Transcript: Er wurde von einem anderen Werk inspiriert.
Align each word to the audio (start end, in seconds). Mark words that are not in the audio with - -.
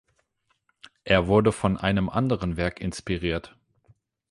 Er 1.03 1.27
wurde 1.27 1.51
von 1.51 1.77
einem 1.77 2.09
anderen 2.09 2.57
Werk 2.57 2.81
inspiriert. 2.81 3.55